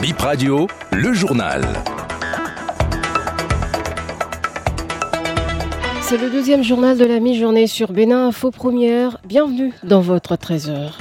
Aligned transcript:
Bip 0.00 0.18
Radio, 0.18 0.66
le 0.92 1.12
journal. 1.12 1.62
C'est 6.00 6.16
le 6.16 6.30
deuxième 6.30 6.64
journal 6.64 6.96
de 6.96 7.04
la 7.04 7.20
mi-journée 7.20 7.66
sur 7.66 7.92
Bénin 7.92 8.28
Info 8.28 8.50
Première. 8.50 9.18
Bienvenue 9.26 9.74
dans 9.82 10.00
votre 10.00 10.36
trésor. 10.36 10.96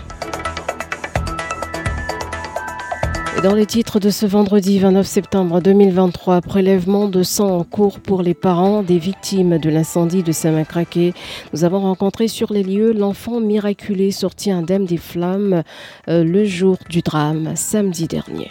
Dans 3.41 3.55
les 3.55 3.66
titres 3.66 4.02
de 4.02 4.09
ce 4.09 4.25
vendredi 4.25 4.80
29 4.80 5.07
septembre 5.07 5.61
2023, 5.61 6.41
prélèvement 6.41 7.07
de 7.07 7.23
sang 7.23 7.57
en 7.57 7.63
cours 7.63 8.02
pour 8.02 8.21
les 8.21 8.34
parents 8.34 8.84
des 8.84 9.00
victimes 9.00 9.59
de 9.59 9.70
l'incendie 9.70 10.23
de 10.23 10.34
Saint-Macraqué. 10.34 11.13
Nous 11.54 11.63
avons 11.63 11.79
rencontré 11.79 12.27
sur 12.27 12.52
les 12.52 12.63
lieux 12.63 12.91
l'enfant 12.91 13.39
miraculé 13.39 14.11
sorti 14.11 14.52
indemne 14.52 14.84
des 14.84 14.97
flammes 14.97 15.63
euh, 16.09 16.25
le 16.25 16.43
jour 16.43 16.77
du 16.89 17.00
drame, 17.00 17.54
samedi 17.55 18.09
dernier. 18.09 18.50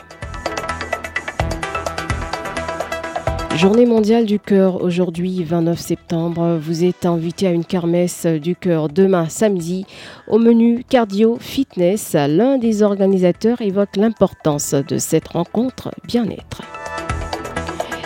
Journée 3.57 3.87
mondiale 3.87 4.25
du 4.25 4.39
cœur 4.39 4.83
aujourd'hui 4.83 5.43
29 5.43 5.79
septembre. 5.79 6.59
Vous 6.61 6.85
êtes 6.85 7.07
invité 7.07 7.49
à 7.49 7.51
une 7.51 7.65
kermesse 7.65 8.25
du 8.27 8.55
cœur 8.55 8.89
demain 8.89 9.29
samedi 9.29 9.85
au 10.29 10.39
menu 10.39 10.85
cardio 10.89 11.39
fitness. 11.41 12.15
L'un 12.15 12.59
des 12.59 12.83
organisateurs 12.83 13.61
évoque 13.61 13.97
l'importance 13.97 14.75
de 14.75 14.99
cette 14.99 15.29
rencontre 15.29 15.91
bien-être. 16.05 16.63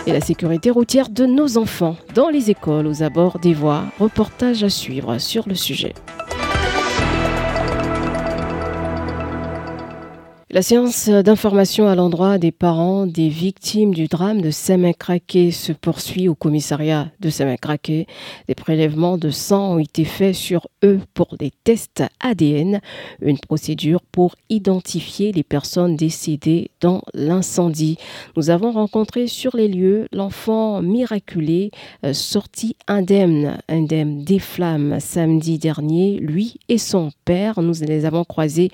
Et 0.07 0.11
la 0.11 0.21
sécurité 0.21 0.69
routière 0.71 1.09
de 1.09 1.25
nos 1.25 1.57
enfants 1.57 1.97
dans 2.15 2.29
les 2.29 2.49
écoles 2.49 2.87
aux 2.87 3.03
abords 3.03 3.39
des 3.39 3.53
voies. 3.53 3.83
Reportage 3.99 4.63
à 4.63 4.69
suivre 4.69 5.17
sur 5.19 5.47
le 5.47 5.55
sujet. 5.55 5.93
La 10.53 10.61
séance 10.61 11.09
d'information 11.09 11.87
à 11.87 11.95
l'endroit 11.95 12.37
des 12.37 12.51
parents 12.51 13.07
des 13.07 13.27
victimes 13.27 13.91
du 13.91 14.05
drame 14.05 14.39
de 14.39 14.51
Saint-Macraqué 14.51 15.49
se 15.49 15.71
poursuit 15.71 16.29
au 16.29 16.35
commissariat 16.35 17.07
de 17.19 17.31
Saint-Macraqué. 17.31 18.05
Des 18.47 18.53
prélèvements 18.53 19.17
de 19.17 19.31
sang 19.31 19.73
ont 19.73 19.79
été 19.79 20.05
faits 20.05 20.35
sur 20.35 20.67
eux 20.83 20.99
pour 21.15 21.37
des 21.39 21.49
tests 21.63 22.03
ADN, 22.19 22.81
une 23.23 23.39
procédure 23.39 24.01
pour 24.11 24.35
identifier 24.51 25.31
les 25.31 25.41
personnes 25.41 25.95
décédées 25.95 26.69
dans 26.81 27.01
l'incendie. 27.15 27.97
Nous 28.37 28.51
avons 28.51 28.73
rencontré 28.73 29.25
sur 29.25 29.57
les 29.57 29.67
lieux 29.67 30.07
l'enfant 30.13 30.83
miraculé 30.83 31.71
euh, 32.05 32.13
sorti 32.13 32.75
indemne, 32.87 33.57
indemne 33.69 34.23
des 34.23 34.37
flammes 34.37 34.99
samedi 34.99 35.57
dernier, 35.57 36.19
lui 36.19 36.59
et 36.69 36.77
son 36.77 37.09
père. 37.25 37.59
Nous 37.59 37.81
les 37.81 38.05
avons 38.05 38.23
croisés 38.23 38.69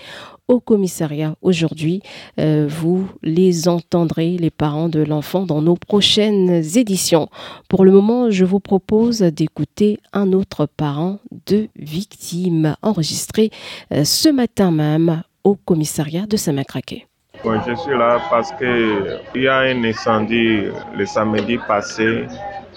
au 0.49 0.59
commissariat 0.59 1.35
aujourd'hui. 1.41 2.01
Euh, 2.39 2.65
vous 2.67 3.07
les 3.23 3.69
entendrez, 3.69 4.35
les 4.37 4.49
parents 4.49 4.89
de 4.89 5.01
l'enfant, 5.01 5.45
dans 5.45 5.61
nos 5.61 5.75
prochaines 5.75 6.61
éditions. 6.75 7.29
Pour 7.69 7.85
le 7.85 7.91
moment, 7.91 8.29
je 8.29 8.43
vous 8.43 8.59
propose 8.59 9.19
d'écouter 9.19 9.99
un 10.11 10.33
autre 10.33 10.65
parent 10.65 11.19
de 11.45 11.69
victime 11.77 12.75
enregistré 12.81 13.51
euh, 13.93 14.03
ce 14.03 14.27
matin 14.27 14.71
même 14.71 15.23
au 15.43 15.55
commissariat 15.55 16.25
de 16.25 16.35
Saint-Macraquet. 16.35 17.05
je 17.43 17.75
suis 17.75 17.97
là 17.97 18.19
parce 18.29 18.51
qu'il 18.53 19.41
y 19.41 19.47
a 19.47 19.59
un 19.59 19.83
incendie 19.83 20.63
le 20.97 21.05
samedi 21.05 21.57
passé 21.67 22.25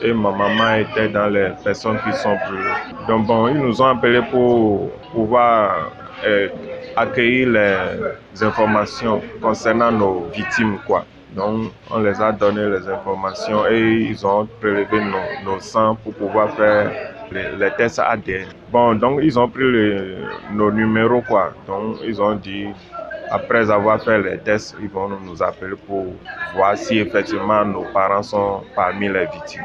et 0.02 0.12
ma 0.12 0.30
maman 0.30 0.74
était 0.74 1.08
dans 1.08 1.28
les 1.28 1.50
personnes 1.64 1.98
qui 2.04 2.12
sont 2.16 2.36
brûlées. 2.46 3.06
Donc 3.08 3.26
bon, 3.26 3.48
ils 3.48 3.58
nous 3.58 3.80
ont 3.80 3.86
appelés 3.86 4.22
pour 4.30 4.90
pouvoir 5.12 5.92
euh, 6.24 6.48
accueillir 6.96 7.48
les 7.48 8.42
informations 8.42 9.20
concernant 9.40 9.92
nos 9.92 10.26
victimes, 10.34 10.78
quoi. 10.86 11.04
Donc, 11.34 11.72
on 11.90 12.00
les 12.00 12.20
a 12.20 12.30
donné 12.32 12.68
les 12.68 12.86
informations 12.88 13.66
et 13.66 14.08
ils 14.10 14.26
ont 14.26 14.46
prélevé 14.60 15.00
nos, 15.00 15.50
nos 15.50 15.60
sangs 15.60 15.94
pour 15.96 16.12
pouvoir 16.14 16.54
faire 16.54 16.92
les, 17.32 17.70
tests 17.76 17.98
ADN. 17.98 18.48
Bon, 18.70 18.94
donc 18.94 19.20
ils 19.22 19.38
ont 19.38 19.48
pris 19.48 19.64
nos 20.52 20.70
numéros, 20.70 21.22
quoi. 21.22 21.54
Donc, 21.66 21.96
ils 22.04 22.20
ont 22.20 22.34
dit, 22.34 22.66
après 23.30 23.70
avoir 23.70 24.02
fait 24.02 24.20
les 24.20 24.38
tests, 24.38 24.76
ils 24.82 24.90
vont 24.90 25.08
nous 25.08 25.42
appeler 25.42 25.76
pour 25.86 26.06
voir 26.54 26.76
si 26.76 26.98
effectivement 26.98 27.64
nos 27.64 27.84
parents 27.84 28.22
sont 28.22 28.62
parmi 28.74 29.08
les 29.08 29.24
victimes. 29.26 29.64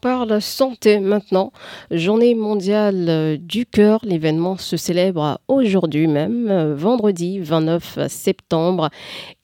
Parle 0.00 0.40
santé 0.40 1.00
maintenant. 1.00 1.52
Journée 1.90 2.34
mondiale 2.34 3.06
euh, 3.08 3.36
du 3.36 3.66
cœur. 3.66 4.00
L'événement 4.02 4.56
se 4.56 4.76
célèbre 4.76 5.40
aujourd'hui 5.48 6.06
même, 6.06 6.48
euh, 6.50 6.74
vendredi 6.74 7.40
29 7.40 8.06
septembre. 8.08 8.90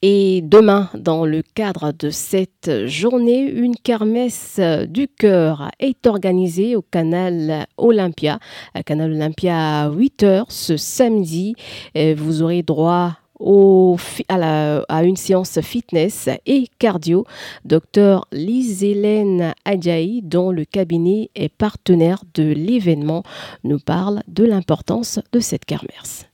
Et 0.01 0.41
demain, 0.43 0.89
dans 0.93 1.25
le 1.25 1.41
cadre 1.41 1.91
de 1.91 2.09
cette 2.09 2.85
journée, 2.85 3.41
une 3.41 3.75
kermesse 3.75 4.59
du 4.87 5.07
cœur 5.07 5.69
est 5.79 6.07
organisée 6.07 6.75
au 6.75 6.81
canal 6.81 7.65
Olympia. 7.77 8.39
Canal 8.85 9.11
Olympia 9.11 9.83
à 9.83 9.89
8 9.89 10.23
h 10.23 10.43
ce 10.49 10.77
samedi. 10.77 11.55
Vous 11.95 12.41
aurez 12.41 12.61
droit 12.61 13.17
à, 14.29 15.03
une 15.03 15.15
séance 15.15 15.59
fitness 15.61 16.29
et 16.45 16.67
cardio. 16.79 17.25
Docteur 17.63 18.27
Lise-Hélène 18.31 19.53
Adjaï, 19.65 20.21
dont 20.21 20.51
le 20.51 20.65
cabinet 20.65 21.29
est 21.35 21.49
partenaire 21.49 22.23
de 22.33 22.43
l'événement, 22.43 23.23
nous 23.63 23.79
parle 23.79 24.21
de 24.27 24.45
l'importance 24.45 25.19
de 25.31 25.39
cette 25.39 25.65
kermesse. 25.65 26.27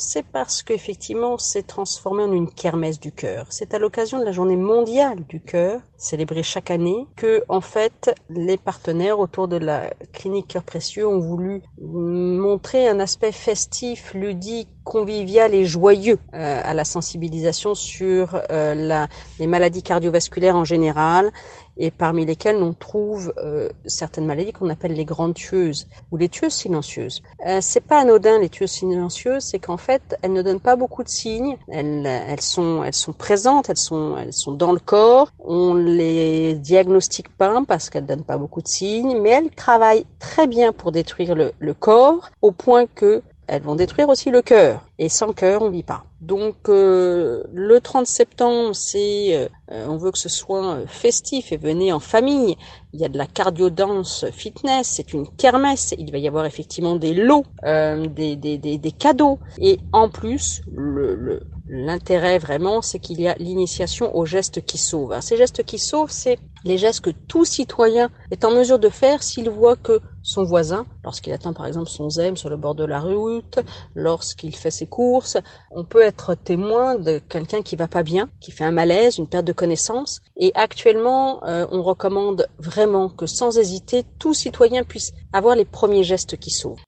C'est 0.00 0.24
parce 0.24 0.62
qu'effectivement, 0.62 1.36
c'est 1.36 1.66
transformé 1.66 2.22
en 2.22 2.32
une 2.32 2.50
kermesse 2.50 2.98
du 2.98 3.12
cœur. 3.12 3.44
C'est 3.50 3.74
à 3.74 3.78
l'occasion 3.78 4.18
de 4.18 4.24
la 4.24 4.32
journée 4.32 4.56
mondiale 4.56 5.26
du 5.28 5.42
cœur, 5.42 5.82
célébrée 5.98 6.42
chaque 6.42 6.70
année, 6.70 7.06
que, 7.16 7.44
en 7.50 7.60
fait, 7.60 8.10
les 8.30 8.56
partenaires 8.56 9.18
autour 9.18 9.46
de 9.46 9.56
la 9.58 9.92
clinique 10.14 10.48
Cœur 10.48 10.62
Précieux 10.62 11.06
ont 11.06 11.18
voulu 11.18 11.62
montrer 11.78 12.88
un 12.88 12.98
aspect 12.98 13.30
festif, 13.30 14.14
ludique, 14.14 14.70
convivial 14.84 15.54
et 15.54 15.66
joyeux 15.66 16.18
euh, 16.32 16.60
à 16.64 16.72
la 16.72 16.84
sensibilisation 16.84 17.74
sur 17.74 18.40
euh, 18.50 19.06
les 19.38 19.46
maladies 19.46 19.82
cardiovasculaires 19.82 20.56
en 20.56 20.64
général 20.64 21.30
et 21.76 21.90
parmi 21.90 22.24
lesquelles 22.24 22.62
on 22.62 22.72
trouve 22.72 23.32
euh, 23.38 23.68
certaines 23.86 24.26
maladies 24.26 24.52
qu'on 24.52 24.70
appelle 24.70 24.94
les 24.94 25.04
grandes 25.04 25.34
tueuses 25.34 25.86
ou 26.10 26.16
les 26.16 26.28
tueuses 26.28 26.52
silencieuses. 26.52 27.22
Euh, 27.46 27.58
c'est 27.60 27.80
pas 27.80 28.00
anodin 28.00 28.38
les 28.38 28.48
tueuses 28.48 28.70
silencieuses, 28.70 29.44
c'est 29.44 29.58
qu'en 29.58 29.76
fait 29.76 30.16
elles 30.22 30.32
ne 30.32 30.42
donnent 30.42 30.60
pas 30.60 30.76
beaucoup 30.76 31.04
de 31.04 31.08
signes, 31.08 31.56
elles, 31.68 32.06
elles 32.06 32.40
sont 32.40 32.82
elles 32.82 32.94
sont 32.94 33.12
présentes, 33.12 33.68
elles 33.68 33.76
sont 33.76 34.16
elles 34.16 34.32
sont 34.32 34.52
dans 34.52 34.72
le 34.72 34.80
corps, 34.80 35.30
on 35.38 35.74
les 35.74 36.54
diagnostique 36.54 37.28
pas 37.36 37.50
parce 37.66 37.90
qu'elles 37.90 38.06
donnent 38.06 38.24
pas 38.24 38.38
beaucoup 38.38 38.62
de 38.62 38.68
signes, 38.68 39.18
mais 39.20 39.30
elles 39.30 39.50
travaillent 39.50 40.06
très 40.18 40.46
bien 40.46 40.72
pour 40.72 40.92
détruire 40.92 41.34
le, 41.34 41.52
le 41.58 41.74
corps 41.74 42.30
au 42.42 42.52
point 42.52 42.86
que 42.86 43.22
elles 43.50 43.62
vont 43.62 43.74
détruire 43.74 44.08
aussi 44.08 44.30
le 44.30 44.42
cœur. 44.42 44.86
Et 45.00 45.08
sans 45.08 45.32
cœur, 45.32 45.62
on 45.62 45.70
vit 45.70 45.82
pas. 45.82 46.04
Donc 46.20 46.68
euh, 46.68 47.42
le 47.52 47.80
30 47.80 48.06
septembre, 48.06 48.76
c'est 48.76 49.34
euh, 49.34 49.86
on 49.88 49.96
veut 49.96 50.12
que 50.12 50.18
ce 50.18 50.28
soit 50.28 50.74
euh, 50.76 50.86
festif 50.86 51.50
et 51.50 51.56
venez 51.56 51.92
en 51.92 51.98
famille. 51.98 52.56
Il 52.92 53.00
y 53.00 53.04
a 53.04 53.08
de 53.08 53.18
la 53.18 53.26
cardio-danse 53.26 54.26
fitness, 54.30 54.86
c'est 54.86 55.12
une 55.12 55.26
kermesse. 55.26 55.96
Il 55.98 56.12
va 56.12 56.18
y 56.18 56.28
avoir 56.28 56.46
effectivement 56.46 56.94
des 56.94 57.12
lots, 57.12 57.44
des, 57.64 58.36
des, 58.36 58.56
des, 58.56 58.78
des, 58.78 58.92
cadeaux. 58.92 59.40
Et 59.58 59.80
en 59.92 60.08
plus, 60.08 60.62
le, 60.72 61.16
le 61.16 61.42
L'intérêt 61.72 62.38
vraiment, 62.38 62.82
c'est 62.82 62.98
qu'il 62.98 63.20
y 63.20 63.28
a 63.28 63.36
l'initiation 63.38 64.16
aux 64.16 64.26
gestes 64.26 64.60
qui 64.66 64.76
sauvent. 64.76 65.16
ces 65.20 65.36
gestes 65.36 65.62
qui 65.62 65.78
sauvent, 65.78 66.10
c'est 66.10 66.36
les 66.64 66.78
gestes 66.78 67.00
que 67.00 67.10
tout 67.28 67.44
citoyen 67.44 68.10
est 68.32 68.44
en 68.44 68.50
mesure 68.50 68.80
de 68.80 68.88
faire 68.88 69.22
s'il 69.22 69.48
voit 69.48 69.76
que 69.76 70.00
son 70.20 70.42
voisin, 70.42 70.84
lorsqu'il 71.04 71.32
attend 71.32 71.52
par 71.52 71.66
exemple 71.66 71.88
son 71.88 72.10
zème 72.10 72.36
sur 72.36 72.50
le 72.50 72.56
bord 72.56 72.74
de 72.74 72.84
la 72.84 72.98
route, 72.98 73.60
lorsqu'il 73.94 74.56
fait 74.56 74.72
ses 74.72 74.88
courses, 74.88 75.36
on 75.70 75.84
peut 75.84 76.02
être 76.02 76.34
témoin 76.34 76.96
de 76.96 77.20
quelqu'un 77.28 77.62
qui 77.62 77.76
va 77.76 77.86
pas 77.86 78.02
bien, 78.02 78.28
qui 78.40 78.50
fait 78.50 78.64
un 78.64 78.72
malaise, 78.72 79.18
une 79.18 79.28
perte 79.28 79.46
de 79.46 79.52
connaissance. 79.52 80.22
Et 80.36 80.50
actuellement, 80.56 81.44
euh, 81.44 81.68
on 81.70 81.84
recommande 81.84 82.48
vraiment 82.58 83.08
que 83.10 83.26
sans 83.26 83.58
hésiter, 83.58 84.04
tout 84.18 84.34
citoyen 84.34 84.82
puisse 84.82 85.12
avoir 85.32 85.54
les 85.54 85.64
premiers 85.64 86.02
gestes 86.02 86.36
qui 86.36 86.50
sauvent. 86.50 86.82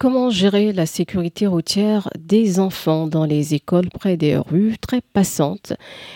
Comment 0.00 0.30
gérer 0.30 0.72
la 0.72 0.86
sécurité 0.86 1.46
routière 1.46 2.08
des 2.18 2.58
enfants 2.58 3.06
dans 3.06 3.26
les 3.26 3.52
écoles 3.52 3.90
près 3.90 4.16
des 4.16 4.38
rues 4.38 4.78
très 4.80 5.02
passantes 5.02 5.74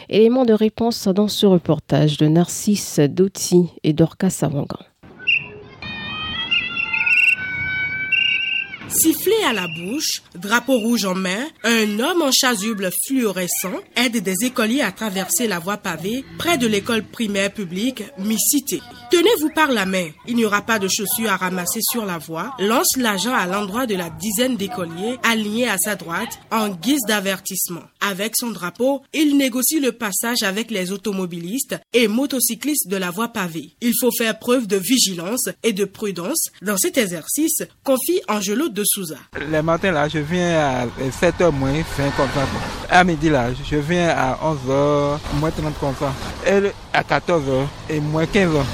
Élément 0.08 0.46
de 0.46 0.54
réponse 0.54 1.06
dans 1.06 1.28
ce 1.28 1.44
reportage 1.44 2.16
de 2.16 2.26
Narcisse 2.26 2.98
Dotti 2.98 3.66
et 3.82 3.92
Dorcas 3.92 4.30
Savangan. 4.30 4.78
Sifflé 8.88 9.34
à 9.46 9.52
la 9.52 9.66
bouche, 9.66 10.22
drapeau 10.34 10.78
rouge 10.78 11.04
en 11.04 11.14
main, 11.14 11.44
un 11.64 12.00
homme 12.00 12.22
en 12.22 12.32
chasuble 12.32 12.88
fluorescent 13.06 13.82
aide 13.96 14.22
des 14.22 14.46
écoliers 14.46 14.80
à 14.80 14.92
traverser 14.92 15.46
la 15.46 15.58
voie 15.58 15.76
pavée 15.76 16.24
près 16.38 16.56
de 16.56 16.66
l'école 16.66 17.02
primaire 17.02 17.52
publique 17.52 18.02
Mi-Cité. 18.16 18.80
Tenez-vous 19.14 19.50
par 19.50 19.70
la 19.70 19.86
main. 19.86 20.08
Il 20.26 20.34
n'y 20.34 20.44
aura 20.44 20.62
pas 20.62 20.80
de 20.80 20.88
chaussures 20.88 21.30
à 21.30 21.36
ramasser 21.36 21.78
sur 21.88 22.04
la 22.04 22.18
voie. 22.18 22.52
Lance 22.58 22.96
l'agent 22.96 23.32
à 23.32 23.46
l'endroit 23.46 23.86
de 23.86 23.94
la 23.94 24.10
dizaine 24.10 24.56
d'écoliers 24.56 25.18
alignés 25.22 25.68
à 25.68 25.78
sa 25.78 25.94
droite 25.94 26.40
en 26.50 26.68
guise 26.70 27.02
d'avertissement. 27.06 27.82
Avec 28.00 28.34
son 28.34 28.50
drapeau, 28.50 29.02
il 29.12 29.36
négocie 29.36 29.78
le 29.78 29.92
passage 29.92 30.42
avec 30.42 30.72
les 30.72 30.90
automobilistes 30.90 31.76
et 31.92 32.08
motocyclistes 32.08 32.88
de 32.88 32.96
la 32.96 33.12
voie 33.12 33.28
pavée. 33.28 33.70
Il 33.80 33.92
faut 34.00 34.10
faire 34.10 34.36
preuve 34.36 34.66
de 34.66 34.78
vigilance 34.78 35.48
et 35.62 35.72
de 35.72 35.84
prudence 35.84 36.48
dans 36.60 36.76
cet 36.76 36.98
exercice, 36.98 37.62
confie 37.84 38.20
Angelo 38.26 38.68
de 38.68 38.82
Souza. 38.84 39.18
Les 39.48 39.62
matins 39.62 39.92
là, 39.92 40.08
je 40.08 40.18
viens 40.18 40.58
à 40.58 40.86
7h 40.86 41.52
moins 41.52 41.72
20 41.72 42.10
comme 42.16 42.28
ça. 42.34 42.48
À 42.90 43.04
midi 43.04 43.30
là, 43.30 43.50
je 43.52 43.76
viens 43.76 44.08
à 44.08 44.40
11h 44.42 45.18
moins 45.38 45.52
30 45.52 45.78
comme 45.78 45.94
ça. 46.00 46.12
Et 46.44 46.72
à 46.92 47.02
14h 47.04 47.64
et 47.88 48.00
moins 48.00 48.24
15h. 48.24 48.64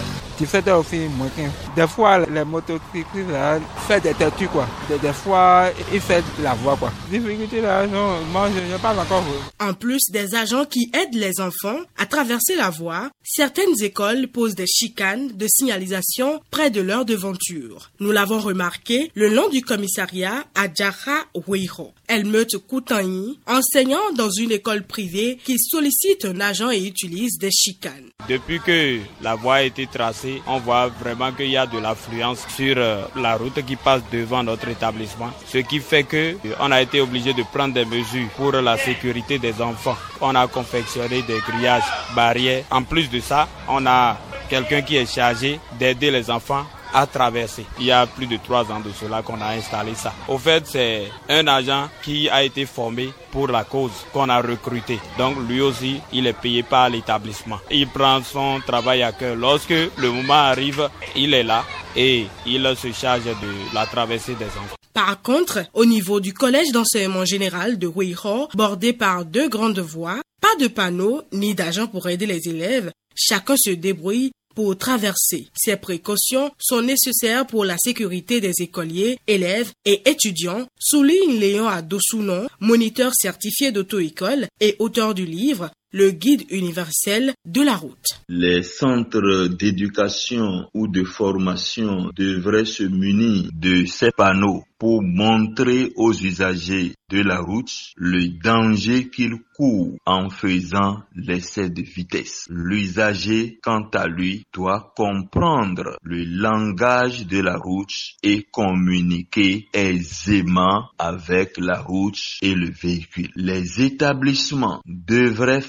17h 0.41 0.73
aussi, 0.73 0.97
moins 1.17 1.29
15. 1.37 1.51
Des 1.77 1.87
fois, 1.87 2.19
les 2.27 2.45
motocyclistes 2.45 3.31
là, 3.31 3.59
font 3.87 3.99
des 3.99 4.15
têtus 4.15 4.49
quoi. 4.49 4.67
Des, 4.89 5.13
fois, 5.13 5.71
ils 5.93 6.01
font 6.01 6.23
la 6.43 6.55
voie 6.55 6.77
quoi. 6.77 6.91
Difficulté 7.11 7.61
là, 7.61 7.87
non, 7.87 8.21
moi 8.33 8.49
je 8.55 8.73
n'ai 8.73 8.79
pas 8.79 8.95
encore. 8.99 9.23
En 9.61 9.75
plus 9.75 10.03
des 10.11 10.35
agents 10.35 10.65
qui 10.65 10.91
aident 10.95 11.15
les 11.15 11.41
enfants 11.41 11.79
à 11.99 12.07
traverser 12.07 12.57
la 12.57 12.71
voie, 12.71 13.11
certaines 13.23 13.83
écoles 13.83 14.29
posent 14.29 14.55
des 14.55 14.67
chicanes 14.67 15.29
de 15.35 15.47
signalisation 15.47 16.41
près 16.51 16.71
de 16.71 16.81
leur 16.81 17.05
devanture. 17.05 17.91
Nous 18.01 18.11
l'avons 18.11 18.41
remarqué 18.41 19.11
le 19.15 19.29
long 19.29 19.49
du 19.49 19.61
commissariat 19.61 20.45
à 20.55 20.73
Djara 20.73 21.25
Weiro. 21.47 21.93
Elmeute 22.09 22.57
Koutani, 22.59 23.39
enseignant 23.47 24.13
dans 24.17 24.31
une 24.31 24.53
école 24.53 24.83
privée 24.83 25.39
qui 25.45 25.59
sollicite 25.59 26.25
un 26.25 26.41
agent 26.41 26.71
et 26.71 26.85
utilise 26.85 27.39
des 27.39 27.51
chicanes. 27.51 28.11
Depuis 28.29 28.59
que 28.61 28.99
la 29.23 29.35
voie 29.35 29.57
a 29.57 29.63
été 29.63 29.87
tracée, 29.87 30.30
on 30.47 30.59
voit 30.59 30.89
vraiment 30.89 31.33
qu'il 31.33 31.51
y 31.51 31.57
a 31.57 31.67
de 31.67 31.79
l'affluence 31.79 32.47
sur 32.57 32.75
euh, 32.77 33.05
la 33.17 33.37
route 33.37 33.65
qui 33.65 33.77
passe 33.77 34.03
devant 34.13 34.43
notre 34.43 34.69
établissement, 34.69 35.31
ce 35.47 35.59
qui 35.59 35.81
fait 35.81 36.05
que 36.05 36.17
euh, 36.45 36.55
on 36.61 36.71
a 36.73 36.81
été 36.83 37.01
obligé 37.01 37.33
de 37.33 37.43
prendre 37.43 37.75
des 37.75 37.85
mesures 37.85 38.29
pour 38.37 38.53
la 38.53 38.77
sécurité 38.77 39.39
des 39.39 39.61
enfants. 39.61 39.97
On 40.21 40.35
a 40.35 40.47
confectionné 40.47 41.23
des 41.23 41.39
grillages, 41.49 41.83
barrières. 42.15 42.65
En 42.71 42.83
plus 42.83 43.09
de 43.11 43.21
ça, 43.21 43.49
on 43.69 43.85
a 43.87 44.17
quelqu'un 44.49 44.83
qui 44.83 44.97
est 44.97 45.07
chargé 45.13 45.59
d'aider 45.79 46.11
les 46.11 46.31
enfants 46.31 46.65
à 46.93 47.07
traverser. 47.07 47.65
Il 47.79 47.87
y 47.87 47.93
a 47.93 48.07
plus 48.07 48.27
de 48.27 48.37
trois 48.37 48.71
ans 48.71 48.81
de 48.81 48.91
cela 48.93 49.23
qu'on 49.23 49.41
a 49.41 49.49
installé 49.55 49.95
ça. 49.95 50.13
Au 50.29 50.39
fait, 50.39 50.67
c'est 50.67 51.11
un 51.29 51.47
agent 51.47 51.89
qui 52.03 52.29
a 52.29 52.43
été 52.43 52.67
formé 52.67 53.11
pour 53.31 53.49
la 53.49 53.65
cause 53.65 53.93
qu'on 54.13 54.29
a 54.29 54.41
recruté. 54.41 54.99
Donc 55.19 55.37
lui 55.49 55.61
aussi, 55.61 56.01
il 56.13 56.27
est 56.27 56.33
payé 56.33 56.63
par 56.63 56.89
l'établissement. 56.91 57.59
Il 57.71 57.89
prend 57.89 58.23
son 58.23 58.61
travail 58.67 59.03
à 59.03 59.13
cœur. 59.13 59.37
Lorsque 59.37 59.71
le 59.71 60.11
moment 60.11 60.35
arrive, 60.35 60.89
il 61.17 61.35
est 61.35 61.43
là 61.43 61.65
et 61.97 62.27
il 62.47 62.75
se 62.77 62.93
charge 62.93 63.25
de 63.25 63.75
la 63.75 63.87
traversée 63.87 64.35
des 64.35 64.47
enfants. 64.47 64.77
Par 64.93 65.23
contre, 65.23 65.61
au 65.73 65.85
niveau 65.85 66.21
du 66.21 66.33
collège 66.33 66.73
d'enseignement 66.73 67.25
général 67.25 67.79
de 67.79 67.87
Huiho, 67.87 68.49
bordé 68.55 68.93
par 68.93 69.25
deux 69.25 69.49
grandes 69.49 69.79
voies, 69.79 70.21
pas 70.41 70.57
de 70.61 70.67
panneaux 70.67 71.23
ni 71.33 71.55
d'agents 71.55 71.87
pour 71.87 72.09
aider 72.09 72.27
les 72.27 72.49
élèves, 72.49 72.91
chacun 73.15 73.55
se 73.57 73.71
débrouille 73.71 74.33
pour 74.55 74.77
traverser. 74.77 75.49
Ces 75.55 75.77
précautions 75.77 76.51
sont 76.59 76.83
nécessaires 76.83 77.47
pour 77.47 77.65
la 77.65 77.79
sécurité 77.79 78.41
des 78.41 78.55
écoliers, 78.61 79.19
élèves 79.27 79.73
et 79.85 80.09
étudiants, 80.09 80.67
souligne 80.79 81.39
Léon 81.39 81.69
Adosounon, 81.69 82.49
moniteur 82.61 83.15
certifié 83.15 83.73
d'auto-école 83.73 84.47
et 84.61 84.77
auteur 84.79 85.15
du 85.15 85.27
livre 85.27 85.71
le 85.93 86.11
guide 86.11 86.45
universel 86.51 87.33
de 87.45 87.63
la 87.63 87.77
route. 87.77 88.07
Les 88.29 88.63
centres 88.63 89.49
d'éducation 89.49 90.69
ou 90.75 90.87
de 90.89 91.05
formation 91.05 92.11
devraient 92.17 92.65
se 92.65 92.85
munir 92.85 93.51
de 93.53 93.85
ces 93.87 94.11
panneaux 94.11 94.63
pour 94.81 95.03
montrer 95.03 95.93
aux 95.97 96.15
usagers 96.15 96.95
de 97.11 97.21
la 97.21 97.41
route 97.41 97.71
le 97.97 98.29
danger 98.43 99.11
qu'ils 99.11 99.37
courent 99.55 99.97
en 100.07 100.31
faisant 100.31 101.03
l'essai 101.15 101.69
de 101.69 101.83
vitesse. 101.83 102.47
L'usager, 102.49 103.59
quant 103.63 103.87
à 103.93 104.07
lui, 104.07 104.45
doit 104.55 104.95
comprendre 104.97 105.99
le 106.03 106.25
langage 106.25 107.27
de 107.27 107.41
la 107.41 107.59
route 107.59 107.93
et 108.23 108.47
communiquer 108.51 109.69
aisément 109.75 110.89
avec 110.99 111.59
la 111.59 111.79
route 111.79 112.39
et 112.41 112.55
le 112.55 112.71
véhicule. 112.71 113.29
Les 113.37 113.83
établissements 113.83 114.81
devraient 114.87 115.61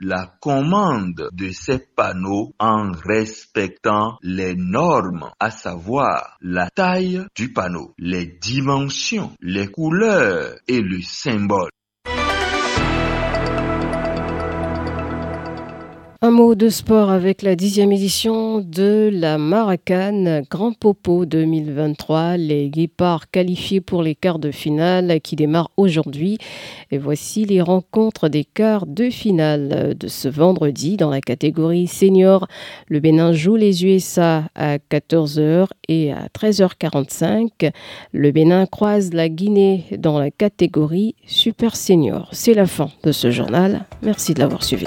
la 0.00 0.26
commande 0.40 1.28
de 1.32 1.50
ces 1.50 1.78
panneaux 1.78 2.52
en 2.58 2.92
respectant 2.92 4.18
les 4.22 4.54
normes, 4.56 5.30
à 5.38 5.50
savoir 5.50 6.36
la 6.40 6.70
taille 6.70 7.24
du 7.36 7.52
panneau, 7.52 7.94
les 7.98 8.26
dimensions, 8.26 9.32
les 9.40 9.68
couleurs 9.68 10.54
et 10.66 10.80
le 10.80 11.00
symbole. 11.02 11.70
Un 16.24 16.30
mot 16.30 16.54
de 16.54 16.70
sport 16.70 17.10
avec 17.10 17.42
la 17.42 17.54
dixième 17.54 17.92
édition 17.92 18.60
de 18.60 19.10
la 19.12 19.36
Maracane 19.36 20.42
Grand 20.50 20.72
Popo 20.72 21.26
2023. 21.26 22.38
Les 22.38 22.70
guépards 22.70 23.30
qualifiés 23.30 23.82
pour 23.82 24.02
les 24.02 24.14
quarts 24.14 24.38
de 24.38 24.50
finale 24.50 25.20
qui 25.20 25.36
démarrent 25.36 25.70
aujourd'hui. 25.76 26.38
Et 26.90 26.96
voici 26.96 27.44
les 27.44 27.60
rencontres 27.60 28.30
des 28.30 28.44
quarts 28.44 28.86
de 28.86 29.10
finale 29.10 29.94
de 30.00 30.08
ce 30.08 30.28
vendredi 30.28 30.96
dans 30.96 31.10
la 31.10 31.20
catégorie 31.20 31.88
senior. 31.88 32.48
Le 32.88 33.00
Bénin 33.00 33.34
joue 33.34 33.56
les 33.56 33.84
USA 33.84 34.44
à 34.54 34.78
14h 34.78 35.66
et 35.88 36.10
à 36.10 36.28
13h45. 36.28 37.70
Le 38.12 38.30
Bénin 38.30 38.64
croise 38.64 39.12
la 39.12 39.28
Guinée 39.28 39.84
dans 39.98 40.18
la 40.18 40.30
catégorie 40.30 41.16
super 41.26 41.76
senior. 41.76 42.30
C'est 42.32 42.54
la 42.54 42.64
fin 42.64 42.88
de 43.02 43.12
ce 43.12 43.30
journal. 43.30 43.84
Merci 44.00 44.32
de 44.32 44.40
l'avoir 44.40 44.64
suivi. 44.64 44.86